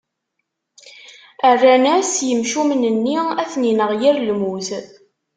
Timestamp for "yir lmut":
3.99-4.69